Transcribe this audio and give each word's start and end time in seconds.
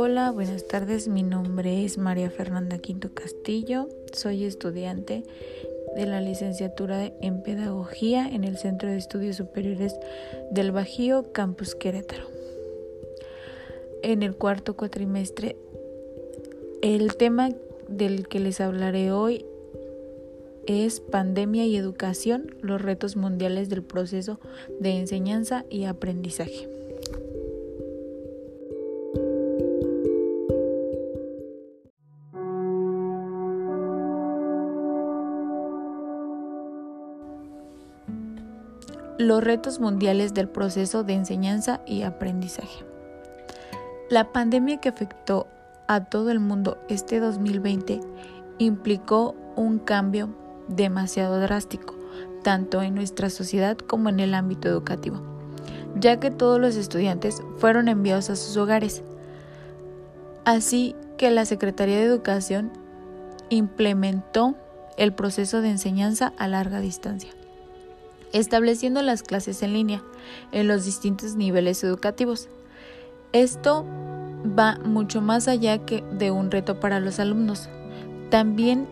Hola, 0.00 0.30
buenas 0.30 0.68
tardes. 0.68 1.08
Mi 1.08 1.24
nombre 1.24 1.84
es 1.84 1.98
María 1.98 2.30
Fernanda 2.30 2.78
Quinto 2.78 3.12
Castillo. 3.12 3.88
Soy 4.12 4.44
estudiante 4.44 5.24
de 5.96 6.06
la 6.06 6.20
licenciatura 6.20 7.10
en 7.20 7.42
Pedagogía 7.42 8.28
en 8.28 8.44
el 8.44 8.58
Centro 8.58 8.88
de 8.88 8.96
Estudios 8.96 9.34
Superiores 9.34 9.96
del 10.52 10.70
Bajío, 10.70 11.32
Campus 11.32 11.74
Querétaro. 11.74 12.28
En 14.04 14.22
el 14.22 14.36
cuarto 14.36 14.76
cuatrimestre, 14.76 15.56
el 16.80 17.16
tema 17.16 17.50
del 17.88 18.28
que 18.28 18.38
les 18.38 18.60
hablaré 18.60 19.10
hoy 19.10 19.46
es 20.68 21.00
pandemia 21.00 21.66
y 21.66 21.74
educación, 21.74 22.54
los 22.60 22.80
retos 22.80 23.16
mundiales 23.16 23.68
del 23.68 23.82
proceso 23.82 24.38
de 24.78 24.90
enseñanza 24.90 25.64
y 25.68 25.86
aprendizaje. 25.86 26.77
Los 39.18 39.42
retos 39.42 39.80
mundiales 39.80 40.32
del 40.32 40.48
proceso 40.48 41.02
de 41.02 41.14
enseñanza 41.14 41.80
y 41.84 42.02
aprendizaje. 42.02 42.84
La 44.10 44.30
pandemia 44.30 44.76
que 44.76 44.90
afectó 44.90 45.48
a 45.88 46.04
todo 46.04 46.30
el 46.30 46.38
mundo 46.38 46.78
este 46.88 47.18
2020 47.18 48.00
implicó 48.58 49.34
un 49.56 49.80
cambio 49.80 50.28
demasiado 50.68 51.40
drástico, 51.40 51.96
tanto 52.44 52.80
en 52.80 52.94
nuestra 52.94 53.28
sociedad 53.28 53.76
como 53.76 54.08
en 54.08 54.20
el 54.20 54.34
ámbito 54.34 54.68
educativo, 54.68 55.20
ya 55.96 56.20
que 56.20 56.30
todos 56.30 56.60
los 56.60 56.76
estudiantes 56.76 57.42
fueron 57.56 57.88
enviados 57.88 58.30
a 58.30 58.36
sus 58.36 58.56
hogares. 58.56 59.02
Así 60.44 60.94
que 61.16 61.32
la 61.32 61.44
Secretaría 61.44 61.96
de 61.96 62.04
Educación 62.04 62.70
implementó 63.48 64.54
el 64.96 65.12
proceso 65.12 65.60
de 65.60 65.70
enseñanza 65.70 66.32
a 66.38 66.46
larga 66.46 66.78
distancia 66.78 67.32
estableciendo 68.32 69.02
las 69.02 69.22
clases 69.22 69.62
en 69.62 69.72
línea 69.72 70.02
en 70.52 70.68
los 70.68 70.84
distintos 70.84 71.34
niveles 71.34 71.82
educativos. 71.84 72.48
Esto 73.32 73.84
va 74.58 74.78
mucho 74.84 75.20
más 75.20 75.48
allá 75.48 75.84
que 75.84 76.02
de 76.12 76.30
un 76.30 76.50
reto 76.50 76.80
para 76.80 77.00
los 77.00 77.18
alumnos. 77.18 77.68
También 78.30 78.86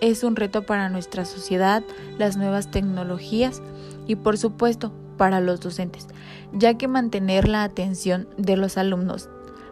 es 0.00 0.24
un 0.24 0.36
reto 0.36 0.62
para 0.62 0.88
nuestra 0.88 1.24
sociedad, 1.24 1.82
las 2.18 2.36
nuevas 2.36 2.70
tecnologías 2.70 3.62
y 4.06 4.16
por 4.16 4.36
supuesto 4.38 4.92
para 5.16 5.40
los 5.40 5.60
docentes, 5.60 6.08
ya 6.52 6.74
que 6.74 6.88
mantener 6.88 7.48
la 7.48 7.62
atención 7.62 8.28
de 8.36 8.56
los 8.56 8.76
alumnos 8.76 9.28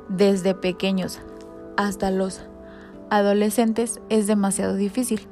desde 0.09 0.55
pequeños 0.55 1.19
hasta 1.77 2.11
los 2.11 2.43
adolescentes 3.11 4.01
es 4.09 4.27
demasiado 4.27 4.77
difícil. 4.77 5.27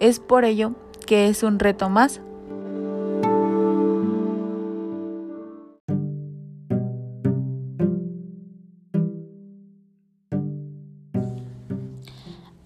Es 0.00 0.20
por 0.20 0.44
ello 0.44 0.72
que 1.06 1.28
es 1.28 1.42
un 1.42 1.58
reto 1.58 1.88
más 1.88 2.20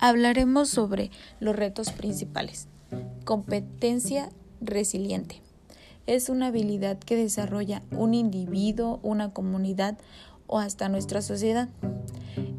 hablaremos 0.02 0.68
sobre 0.68 1.12
los 1.38 1.54
retos 1.54 1.92
principales. 1.92 2.66
Competencia 3.24 4.30
resiliente. 4.60 5.40
Es 6.08 6.28
una 6.28 6.48
habilidad 6.48 6.98
que 6.98 7.14
desarrolla 7.14 7.84
un 7.96 8.12
individuo, 8.12 8.98
una 9.04 9.32
comunidad 9.32 9.96
o 10.48 10.58
hasta 10.58 10.88
nuestra 10.88 11.22
sociedad. 11.22 11.68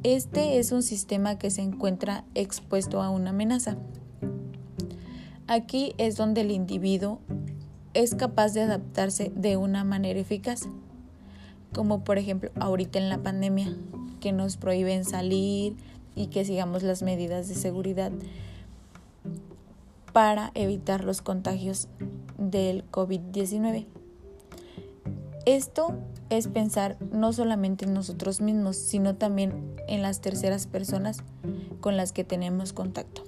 Este 0.04 0.58
es 0.58 0.72
un 0.72 0.84
sistema 0.84 1.38
que 1.38 1.52
se 1.52 1.62
encuentra 1.62 2.24
expuesto 2.34 3.02
a 3.02 3.10
una 3.10 3.32
amenaza. 3.32 3.76
Aquí 5.48 5.96
es 5.98 6.16
donde 6.16 6.42
el 6.42 6.52
individuo 6.52 7.20
es 7.94 8.16
capaz 8.16 8.54
de 8.54 8.62
adaptarse 8.62 9.34
de 9.36 9.58
una 9.58 9.84
manera 9.84 10.18
eficaz, 10.18 10.70
como 11.74 12.06
por 12.06 12.18
ejemplo 12.18 12.52
ahorita 12.56 13.00
en 13.00 13.10
la 13.10 13.22
pandemia, 13.22 13.76
que 14.22 14.32
nos 14.32 14.56
prohíben 14.56 15.04
salir, 15.04 15.76
y 16.16 16.28
que 16.28 16.46
sigamos 16.46 16.84
las 16.84 17.02
medidas 17.04 17.48
de 17.48 17.56
seguridad 17.56 18.12
para 20.12 20.52
evitar 20.54 21.04
los 21.04 21.22
contagios 21.22 21.88
del 22.38 22.90
COVID-19. 22.92 23.88
Esto 25.46 25.96
es 26.30 26.48
pensar 26.48 26.98
no 27.12 27.34
solamente 27.34 27.86
en 27.86 27.94
nosotros 27.94 28.40
mismos, 28.40 28.78
sino 28.78 29.16
también 29.16 29.76
en 29.88 30.02
las 30.02 30.22
terceras 30.22 30.68
personas 30.68 31.18
con 31.82 31.98
las 31.98 32.14
que 32.14 32.24
tenemos 32.24 32.72
contacto. 32.72 33.24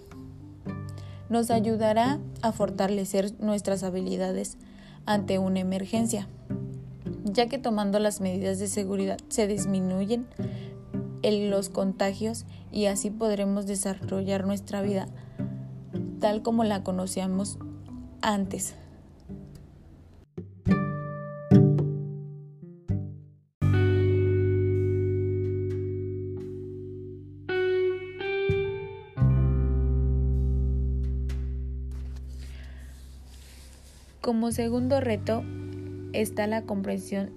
Nos 1.29 1.51
ayudará 1.51 2.19
a 2.41 2.51
fortalecer 2.51 3.33
nuestras 3.39 3.83
habilidades 3.83 4.57
ante 5.05 5.39
una 5.39 5.59
emergencia, 5.59 6.27
ya 7.23 7.47
que 7.47 7.57
tomando 7.57 7.99
las 7.99 8.21
medidas 8.21 8.59
de 8.59 8.67
seguridad 8.67 9.17
se 9.27 9.47
disminuyen 9.47 10.25
los 11.31 11.69
contagios 11.69 12.45
y 12.71 12.85
así 12.85 13.09
podremos 13.09 13.65
desarrollar 13.65 14.45
nuestra 14.45 14.81
vida 14.81 15.07
tal 16.19 16.41
como 16.41 16.63
la 16.63 16.83
conocíamos 16.83 17.59
antes. 18.21 18.75
Como 34.21 34.51
segundo 34.51 34.99
reto 35.01 35.43
está 36.13 36.47
la 36.47 36.63
comprensión 36.63 37.29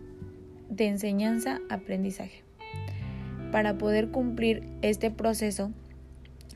de 0.70 0.86
enseñanza-aprendizaje. 0.86 2.47
Para 3.52 3.78
poder 3.78 4.08
cumplir 4.08 4.62
este 4.82 5.10
proceso, 5.10 5.72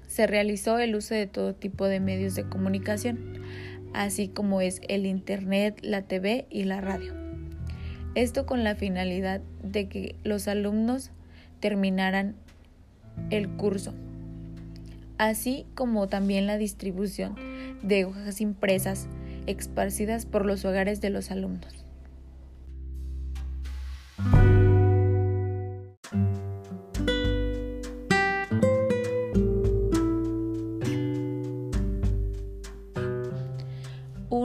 se 0.06 0.26
realizó 0.26 0.78
el 0.78 0.94
uso 0.94 1.14
de 1.14 1.26
todo 1.26 1.54
tipo 1.54 1.86
de 1.86 2.00
medios 2.00 2.34
de 2.34 2.44
comunicación, 2.44 3.40
así 3.94 4.28
como 4.28 4.60
es 4.60 4.80
el 4.88 5.06
Internet, 5.06 5.78
la 5.82 6.02
TV 6.02 6.46
y 6.50 6.64
la 6.64 6.82
radio. 6.82 7.14
Esto 8.14 8.44
con 8.44 8.62
la 8.62 8.74
finalidad 8.74 9.40
de 9.62 9.88
que 9.88 10.16
los 10.22 10.48
alumnos 10.48 11.10
terminaran 11.60 12.34
el 13.30 13.48
curso, 13.48 13.94
así 15.16 15.64
como 15.74 16.08
también 16.08 16.46
la 16.46 16.58
distribución 16.58 17.36
de 17.82 18.04
hojas 18.04 18.42
impresas 18.42 19.08
esparcidas 19.46 20.26
por 20.26 20.44
los 20.44 20.66
hogares 20.66 21.00
de 21.00 21.08
los 21.08 21.30
alumnos. 21.30 21.81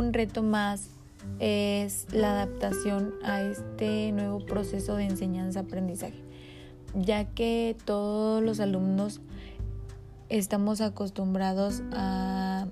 Un 0.07 0.13
reto 0.13 0.41
más 0.41 0.88
es 1.40 2.07
la 2.13 2.31
adaptación 2.31 3.16
a 3.25 3.41
este 3.41 4.13
nuevo 4.13 4.40
proceso 4.40 4.95
de 4.95 5.03
enseñanza-aprendizaje, 5.03 6.23
ya 6.95 7.25
que 7.25 7.75
todos 7.84 8.41
los 8.41 8.62
alumnos 8.62 9.19
estamos 10.29 10.79
acostumbrados 10.79 11.81
a, 11.91 12.67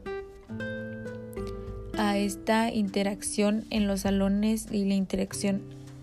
a 1.98 2.18
esta 2.18 2.72
interacción 2.72 3.66
en 3.70 3.86
los 3.86 4.02
salones 4.02 4.68
y 4.72 4.86
la 4.86 4.94
interacción 4.94 5.62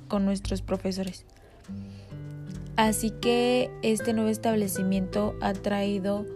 con 0.09 0.27
nuestros 0.27 0.61
profesores. 0.61 1.25
Así 2.77 3.11
que 3.11 3.71
este 3.81 4.12
nuevo 4.12 4.29
establecimiento 4.29 5.35
ha 5.41 5.55
traído 5.55 6.27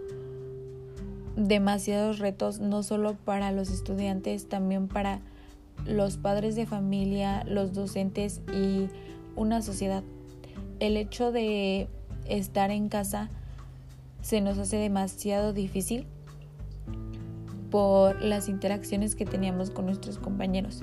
demasiados 1.37 2.19
retos, 2.19 2.61
no 2.61 2.83
solo 2.83 3.15
para 3.15 3.53
los 3.53 3.71
estudiantes, 3.71 4.49
también 4.49 4.89
para 4.89 5.21
los 5.85 6.17
padres 6.17 6.57
de 6.57 6.67
familia, 6.67 7.45
los 7.45 7.73
docentes 7.73 8.41
y 8.53 8.89
una 9.37 9.63
sociedad. 9.63 10.03
El 10.81 10.97
hecho 10.97 11.33
de 11.33 11.89
estar 12.27 12.71
en 12.71 12.89
casa 12.89 13.31
se 14.23 14.41
nos 14.41 14.59
hace 14.59 14.77
demasiado 14.77 15.53
difícil 15.53 16.07
por 17.71 18.21
las 18.23 18.49
interacciones 18.49 19.15
que 19.15 19.27
teníamos 19.27 19.71
con 19.71 19.87
nuestros 19.87 20.19
compañeros. 20.19 20.83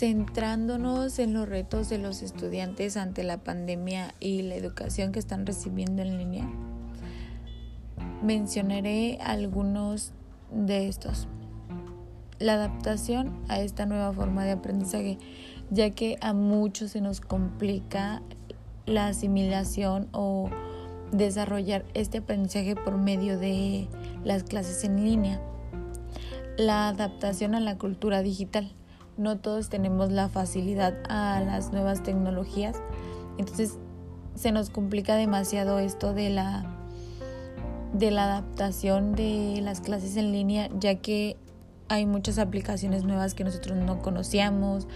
Centrándonos 0.00 1.18
en 1.18 1.34
los 1.34 1.46
retos 1.46 1.90
de 1.90 1.98
los 1.98 2.22
estudiantes 2.22 2.96
ante 2.96 3.22
la 3.22 3.36
pandemia 3.36 4.14
y 4.18 4.40
la 4.40 4.54
educación 4.54 5.12
que 5.12 5.18
están 5.18 5.44
recibiendo 5.44 6.00
en 6.00 6.16
línea, 6.16 6.48
mencionaré 8.22 9.18
algunos 9.20 10.12
de 10.50 10.88
estos. 10.88 11.28
la 12.38 12.54
adaptación 12.54 13.44
a 13.48 13.60
esta 13.60 13.84
nueva 13.84 14.10
forma 14.14 14.42
de 14.46 14.52
aprendizaje, 14.52 15.18
ya 15.70 15.90
que 15.90 16.16
a 16.22 16.32
muchos 16.32 16.92
se 16.92 17.02
nos 17.02 17.20
complica 17.20 18.22
la 18.86 19.08
asimilación 19.08 20.08
o 20.12 20.48
desarrollar 21.12 21.84
este 21.92 22.18
aprendizaje 22.18 22.74
por 22.74 22.96
medio 22.96 23.38
de 23.38 23.86
las 24.24 24.44
clases 24.44 24.82
en 24.82 25.04
línea. 25.04 25.42
La 26.56 26.88
adaptación 26.88 27.54
a 27.54 27.60
la 27.60 27.76
cultura 27.76 28.22
digital. 28.22 28.72
No 29.20 29.36
todos 29.36 29.68
tenemos 29.68 30.10
la 30.10 30.30
facilidad 30.30 30.94
a 31.10 31.40
las 31.40 31.72
nuevas 31.72 32.02
tecnologías, 32.02 32.80
entonces 33.36 33.76
se 34.34 34.50
nos 34.50 34.70
complica 34.70 35.14
demasiado 35.14 35.78
esto 35.78 36.14
de 36.14 36.30
la 36.30 36.64
de 37.92 38.10
la 38.10 38.24
adaptación 38.24 39.14
de 39.14 39.60
las 39.62 39.82
clases 39.82 40.16
en 40.16 40.32
línea, 40.32 40.70
ya 40.78 40.94
que 40.94 41.36
hay 41.88 42.06
muchas 42.06 42.38
aplicaciones 42.38 43.04
nuevas 43.04 43.34
que 43.34 43.44
nosotros 43.44 43.76
no 43.76 44.00
conocíamos. 44.00 44.88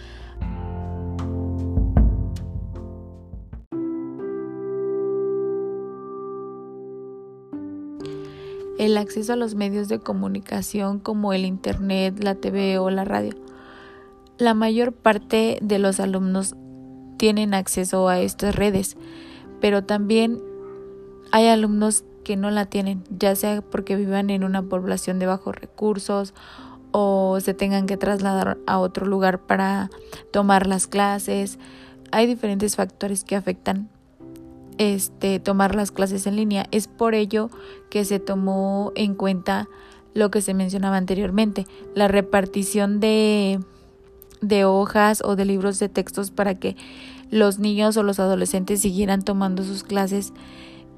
El 8.79 8.97
acceso 8.97 9.35
a 9.35 9.37
los 9.37 9.55
medios 9.55 9.89
de 9.89 9.99
comunicación 9.99 10.99
como 10.99 11.35
el 11.35 11.45
Internet, 11.45 12.25
la 12.25 12.35
TV 12.37 12.79
o 12.79 12.89
la 12.89 13.05
radio. 13.05 13.44
La 14.39 14.55
mayor 14.55 14.93
parte 14.93 15.59
de 15.63 15.79
los 15.79 16.01
alumnos 16.01 16.57
tienen 17.19 17.55
acceso 17.55 18.09
a 18.09 18.19
estas 18.19 18.55
redes, 18.55 18.97
pero 19.61 19.85
también 19.85 20.43
hay 21.31 21.47
alumnos 21.47 22.05
que 22.25 22.37
no 22.37 22.51
la 22.51 22.67
tienen, 22.67 23.05
ya 23.17 23.37
sea 23.37 23.63
porque 23.63 23.95
vivan 23.95 24.31
en 24.31 24.43
una 24.43 24.63
población 24.63 25.19
de 25.19 25.27
bajos 25.27 25.55
recursos 25.55 26.35
o 26.91 27.39
se 27.41 27.55
tengan 27.55 27.87
que 27.87 27.97
trasladar 27.97 28.59
a 28.67 28.79
otro 28.79 29.07
lugar 29.07 29.41
para 29.41 29.91
tomar 30.33 30.67
las 30.67 30.87
clases. 30.87 31.59
Hay 32.11 32.27
diferentes 32.27 32.77
factores 32.77 33.25
que 33.25 33.37
afectan 33.37 33.89
este 34.79 35.39
tomar 35.39 35.75
las 35.75 35.93
clases 35.93 36.27
en 36.27 36.37
línea. 36.37 36.67
Es 36.71 36.89
por 36.89 37.15
ello 37.15 37.51
que 37.91 38.05
se 38.05 38.19
tomó 38.19 38.93
en 38.97 39.15
cuenta 39.15 39.69
lo 40.15 40.31
que 40.31 40.41
se 40.41 40.55
mencionaba 40.55 40.97
anteriormente, 40.97 41.67
la 41.95 42.09
repartición 42.09 43.01
de 43.01 43.61
de 44.41 44.65
hojas 44.65 45.23
o 45.25 45.37
de 45.37 45.45
libros 45.45 45.79
de 45.79 45.89
textos 45.89 46.31
para 46.31 46.55
que 46.55 46.77
los 47.31 47.59
niños 47.59 47.97
o 47.97 48.03
los 48.03 48.21
adolescentes 48.21 48.81
siguieran 48.81 49.23
tomando 49.23 49.65
sus 49.65 49.83
clases 49.83 50.33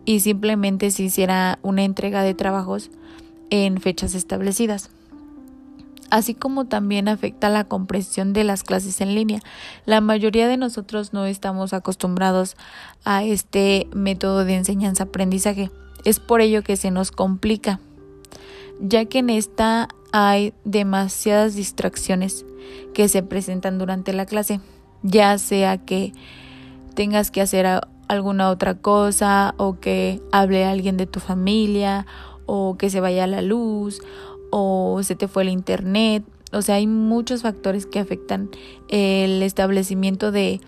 y 0.04 0.20
simplemente 0.20 0.90
se 0.90 1.04
hiciera 1.04 1.58
una 1.62 1.84
entrega 1.84 2.22
de 2.22 2.34
trabajos 2.34 2.90
en 3.50 3.80
fechas 3.80 4.14
establecidas 4.14 4.90
así 6.10 6.34
como 6.34 6.66
también 6.66 7.08
afecta 7.08 7.48
la 7.48 7.64
comprensión 7.64 8.32
de 8.32 8.44
las 8.44 8.62
clases 8.62 9.00
en 9.00 9.14
línea. 9.14 9.40
La 9.84 10.00
mayoría 10.00 10.48
de 10.48 10.56
nosotros 10.56 11.12
no 11.12 11.26
estamos 11.26 11.72
acostumbrados 11.72 12.56
a 13.04 13.24
este 13.24 13.88
método 13.94 14.44
de 14.44 14.56
enseñanza-aprendizaje. 14.56 15.70
Es 16.04 16.20
por 16.20 16.40
ello 16.40 16.62
que 16.62 16.76
se 16.76 16.90
nos 16.90 17.10
complica, 17.10 17.80
ya 18.80 19.04
que 19.04 19.18
en 19.18 19.30
esta 19.30 19.88
hay 20.12 20.54
demasiadas 20.64 21.54
distracciones 21.54 22.44
que 22.94 23.08
se 23.08 23.22
presentan 23.22 23.78
durante 23.78 24.12
la 24.12 24.26
clase, 24.26 24.60
ya 25.02 25.38
sea 25.38 25.78
que 25.78 26.12
tengas 26.94 27.30
que 27.30 27.40
hacer 27.42 27.66
alguna 28.08 28.50
otra 28.50 28.74
cosa 28.74 29.54
o 29.58 29.78
que 29.78 30.20
hable 30.32 30.64
alguien 30.64 30.96
de 30.96 31.06
tu 31.06 31.20
familia 31.20 32.06
o 32.46 32.76
que 32.78 32.90
se 32.90 33.00
vaya 33.00 33.26
la 33.26 33.42
luz 33.42 34.00
o 34.50 35.00
se 35.02 35.14
te 35.16 35.28
fue 35.28 35.42
el 35.42 35.50
internet. 35.50 36.24
O 36.52 36.62
sea, 36.62 36.76
hay 36.76 36.86
muchos 36.86 37.42
factores 37.42 37.86
que 37.86 37.98
afectan 37.98 38.50
el 38.88 39.42
establecimiento 39.42 40.30
de, 40.30 40.60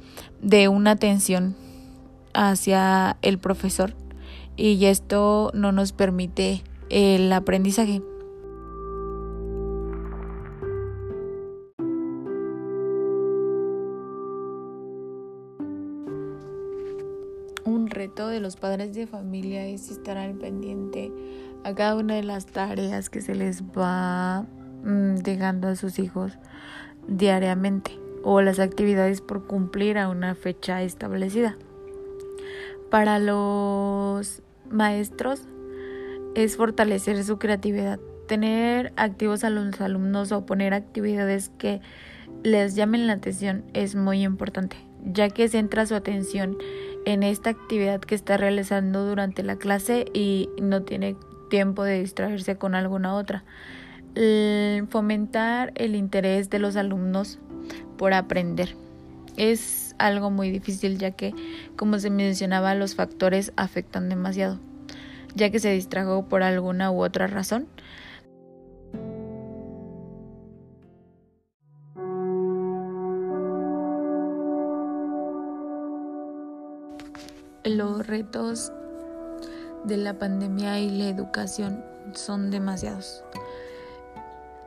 de 0.43 0.69
una 0.69 0.93
atención 0.93 1.57
hacia 2.35 3.17
el 3.23 3.39
profesor 3.39 3.95
y 4.57 4.85
esto 4.85 5.51
no 5.55 5.73
nos 5.73 5.93
permite 5.93 6.63
el 6.91 7.33
aprendizaje. 7.33 8.03
Un 17.65 17.89
reto 17.91 18.29
de 18.29 18.41
los 18.41 18.57
padres 18.57 18.95
de 18.95 19.07
familia 19.07 19.67
es 19.67 19.91
estar 19.91 20.17
al 20.17 20.35
pendiente 20.35 21.13
a 21.65 21.75
cada 21.75 21.97
una 21.97 22.15
de 22.15 22.23
las 22.23 22.47
tareas 22.47 23.11
que 23.11 23.21
se 23.21 23.35
les 23.35 23.63
va 23.63 24.47
mm, 24.85 25.17
dejando 25.17 25.69
a 25.69 25.77
sus 25.77 25.99
hijos 25.99 26.39
diariamente 27.07 27.99
o 28.23 28.41
las 28.41 28.59
actividades 28.59 29.21
por 29.21 29.47
cumplir 29.47 29.99
a 29.99 30.09
una 30.09 30.35
fecha 30.35 30.83
establecida. 30.83 31.57
Para 32.91 33.19
los 33.19 34.43
maestros 34.71 35.47
es 36.45 36.57
fortalecer 36.57 37.25
su 37.25 37.39
creatividad, 37.39 37.99
tener 38.29 38.93
activos 38.97 39.43
a 39.43 39.51
los 39.51 39.81
alumnos 39.81 40.31
o 40.31 40.47
poner 40.47 40.73
actividades 40.73 41.51
que 41.59 41.81
les 42.45 42.77
llamen 42.77 43.09
la 43.09 43.15
atención 43.15 43.65
es 43.75 43.97
muy 43.97 44.23
importante, 44.23 44.77
ya 45.05 45.31
que 45.31 45.49
centra 45.49 45.85
su 45.85 45.97
atención 45.97 46.57
en 47.07 47.25
esta 47.25 47.51
actividad 47.51 48.01
que 48.01 48.15
está 48.15 48.37
realizando 48.37 49.05
durante 49.05 49.43
la 49.43 49.57
clase 49.57 50.05
y 50.15 50.49
no 50.63 50.83
tiene 50.83 51.17
tiempo 51.51 51.83
de 51.83 52.01
distraerse 52.01 52.57
con 52.57 52.77
alguna 52.77 53.17
otra. 53.17 53.43
fomentar 54.91 55.73
el 55.75 55.97
interés 55.97 56.51
de 56.51 56.61
los 56.61 56.77
alumnos 56.77 57.41
por 57.97 58.13
aprender. 58.13 58.77
Es 59.37 59.97
algo 59.99 60.31
muy 60.31 60.51
difícil 60.51 60.99
ya 60.99 61.11
que, 61.11 61.35
como 61.75 61.99
se 61.99 62.11
mencionaba, 62.11 62.77
los 62.77 62.95
factores 62.95 63.53
afectan 63.57 64.09
demasiado, 64.09 64.61
ya 65.39 65.51
que 65.51 65.61
se 65.61 65.71
distrajo 65.71 66.29
por 66.29 66.43
alguna 66.43 66.91
u 66.91 67.03
otra 67.03 67.27
razón. 67.27 67.69
Los 77.65 78.07
retos 78.07 78.73
de 79.85 79.97
la 79.97 80.19
pandemia 80.19 80.81
y 80.81 80.91
la 80.91 81.09
educación 81.09 81.85
son 82.15 82.51
demasiados. 82.51 83.23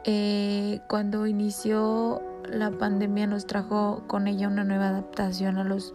Eh, 0.04 0.80
cuando 0.88 1.28
inició 1.28 2.22
la 2.50 2.72
pandemia 2.72 3.28
nos 3.28 3.46
trajo 3.46 4.04
con 4.08 4.28
ella 4.28 4.48
una 4.48 4.64
nueva 4.64 4.90
adaptación 4.90 5.58
a 5.58 5.64
los 5.64 5.94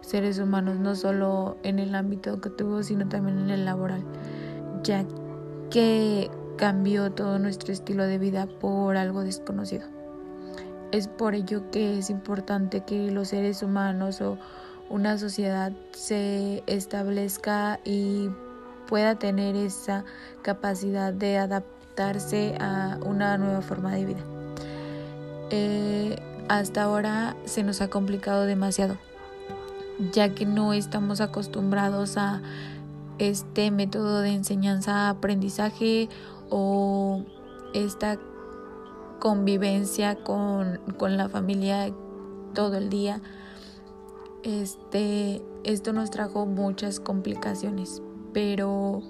seres 0.00 0.38
humanos, 0.38 0.78
no 0.78 0.94
solo 0.94 1.56
en 1.62 1.78
el 1.78 1.94
ámbito 1.94 2.30
educativo, 2.30 2.82
sino 2.82 3.08
también 3.08 3.38
en 3.38 3.50
el 3.50 3.64
laboral, 3.64 4.04
ya 4.82 5.04
que 5.70 6.30
cambió 6.56 7.12
todo 7.12 7.38
nuestro 7.38 7.72
estilo 7.72 8.04
de 8.04 8.18
vida 8.18 8.46
por 8.46 8.96
algo 8.96 9.22
desconocido. 9.22 9.86
Es 10.90 11.06
por 11.06 11.34
ello 11.34 11.70
que 11.70 11.98
es 11.98 12.10
importante 12.10 12.84
que 12.84 13.10
los 13.10 13.28
seres 13.28 13.62
humanos 13.62 14.20
o 14.20 14.38
una 14.88 15.18
sociedad 15.18 15.72
se 15.92 16.62
establezca 16.66 17.78
y 17.84 18.30
pueda 18.88 19.18
tener 19.18 19.54
esa 19.54 20.04
capacidad 20.42 21.12
de 21.12 21.36
adaptarse 21.36 22.56
a 22.58 22.98
una 23.04 23.36
nueva 23.36 23.60
forma 23.60 23.94
de 23.94 24.04
vida. 24.06 24.20
Eh, 25.50 26.16
hasta 26.48 26.84
ahora 26.84 27.36
se 27.44 27.62
nos 27.62 27.82
ha 27.82 27.88
complicado 27.88 28.46
demasiado, 28.46 28.96
ya 30.12 30.34
que 30.34 30.46
no 30.46 30.72
estamos 30.72 31.20
acostumbrados 31.20 32.16
a 32.16 32.42
este 33.18 33.70
método 33.70 34.20
de 34.20 34.30
enseñanza-aprendizaje 34.30 36.08
o 36.50 37.24
esta 37.74 38.18
convivencia 39.18 40.16
con, 40.16 40.80
con, 40.96 41.16
la 41.16 41.28
familia 41.28 41.92
todo 42.54 42.76
el 42.76 42.88
día. 42.88 43.20
Este, 44.44 45.42
esto 45.64 45.92
nos 45.92 46.10
trajo 46.10 46.46
muchas 46.46 47.00
complicaciones 47.00 48.02
pero 48.32 49.02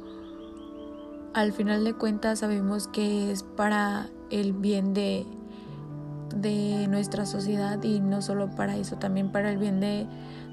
al 1.35 1.53
final 1.53 1.85
de 1.85 1.95
cuentas 1.95 2.41
sabemos 2.41 2.89
que 2.89 3.31
es 3.31 3.43
para 3.43 4.11
el 4.31 4.53
bien 4.53 4.95
de, 4.95 5.27
de 6.35 6.87
nuestra 6.89 7.27
sociedad 7.27 7.83
y 7.83 8.01
no 8.01 8.23
solo 8.23 8.51
para 8.51 8.77
eso, 8.77 8.97
también 8.97 9.31
para 9.31 9.51
el 9.51 9.59
bien 9.59 9.81
de, 9.81 10.07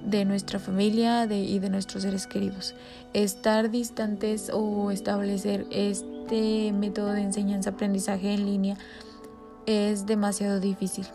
de 0.05 0.25
nuestra 0.25 0.60
familia 0.60 1.25
y 1.25 1.60
de 1.60 1.70
nuestros 1.70 2.03
seres 2.03 2.27
queridos. 2.27 2.75
Estar 3.13 3.70
distantes 3.70 4.50
o 4.53 4.91
establecer 4.91 5.65
este 5.72 6.72
método 6.72 7.12
de 7.12 7.22
enseñanza-aprendizaje 7.22 8.34
en 8.34 8.46
línea 8.46 8.77
es 9.65 10.05
demasiado 10.05 10.60
difícil. 10.60 11.05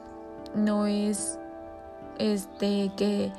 No 0.54 0.86
es 0.86 1.38
este 2.18 2.90
que, 2.96 3.32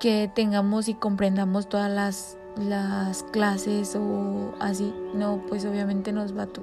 que 0.00 0.30
tengamos 0.34 0.88
y 0.88 0.94
comprendamos 0.94 1.68
todas 1.68 1.90
las 1.90 2.36
las 2.56 3.22
clases 3.22 3.96
o 3.96 4.54
así. 4.58 4.92
No, 5.14 5.42
pues 5.48 5.64
obviamente 5.64 6.12
nos 6.12 6.36
va 6.36 6.46
tú. 6.46 6.62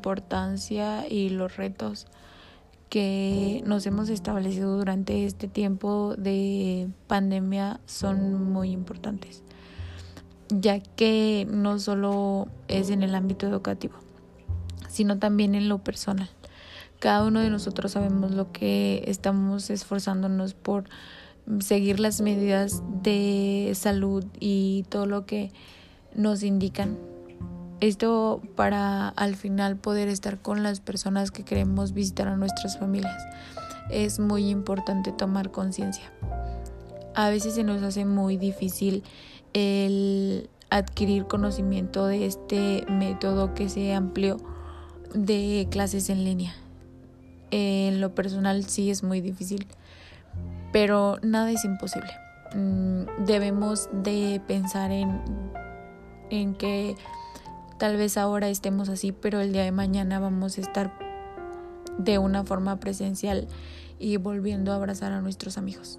Importancia 0.00 1.06
y 1.06 1.28
los 1.28 1.58
retos 1.58 2.06
que 2.88 3.62
nos 3.66 3.84
hemos 3.84 4.08
establecido 4.08 4.78
durante 4.78 5.26
este 5.26 5.46
tiempo 5.46 6.14
de 6.16 6.88
pandemia 7.06 7.80
son 7.84 8.50
muy 8.50 8.70
importantes, 8.70 9.42
ya 10.48 10.80
que 10.80 11.46
no 11.50 11.78
solo 11.78 12.48
es 12.66 12.88
en 12.88 13.02
el 13.02 13.14
ámbito 13.14 13.46
educativo, 13.46 13.96
sino 14.88 15.18
también 15.18 15.54
en 15.54 15.68
lo 15.68 15.78
personal. 15.78 16.30
Cada 16.98 17.26
uno 17.26 17.40
de 17.40 17.50
nosotros 17.50 17.92
sabemos 17.92 18.30
lo 18.30 18.50
que 18.52 19.04
estamos 19.06 19.68
esforzándonos 19.68 20.54
por 20.54 20.84
seguir 21.60 22.00
las 22.00 22.22
medidas 22.22 22.82
de 23.02 23.72
salud 23.74 24.24
y 24.40 24.86
todo 24.88 25.04
lo 25.04 25.26
que 25.26 25.52
nos 26.14 26.42
indican 26.42 27.09
esto 27.80 28.42
para 28.56 29.08
al 29.08 29.36
final 29.36 29.76
poder 29.76 30.08
estar 30.08 30.38
con 30.38 30.62
las 30.62 30.80
personas 30.80 31.30
que 31.30 31.44
queremos 31.44 31.92
visitar 31.92 32.28
a 32.28 32.36
nuestras 32.36 32.78
familias. 32.78 33.22
Es 33.90 34.20
muy 34.20 34.48
importante 34.48 35.12
tomar 35.12 35.50
conciencia. 35.50 36.12
A 37.14 37.30
veces 37.30 37.54
se 37.54 37.64
nos 37.64 37.82
hace 37.82 38.04
muy 38.04 38.36
difícil 38.36 39.02
el 39.52 40.48
adquirir 40.70 41.26
conocimiento 41.26 42.06
de 42.06 42.26
este 42.26 42.84
método 42.88 43.54
que 43.54 43.68
se 43.68 43.94
amplió 43.94 44.36
de 45.14 45.66
clases 45.70 46.08
en 46.10 46.24
línea. 46.24 46.54
En 47.50 48.00
lo 48.00 48.14
personal 48.14 48.64
sí 48.66 48.90
es 48.90 49.02
muy 49.02 49.20
difícil, 49.20 49.66
pero 50.72 51.18
nada 51.22 51.50
es 51.50 51.64
imposible. 51.64 52.10
Mm, 52.54 53.24
debemos 53.26 53.88
de 53.92 54.40
pensar 54.46 54.92
en, 54.92 55.20
en 56.30 56.54
que 56.54 56.94
Tal 57.80 57.96
vez 57.96 58.18
ahora 58.18 58.50
estemos 58.50 58.90
así, 58.90 59.10
pero 59.10 59.40
el 59.40 59.54
día 59.54 59.64
de 59.64 59.72
mañana 59.72 60.20
vamos 60.20 60.58
a 60.58 60.60
estar 60.60 60.92
de 61.96 62.18
una 62.18 62.44
forma 62.44 62.78
presencial 62.78 63.48
y 63.98 64.18
volviendo 64.18 64.72
a 64.72 64.74
abrazar 64.74 65.12
a 65.12 65.22
nuestros 65.22 65.56
amigos. 65.56 65.98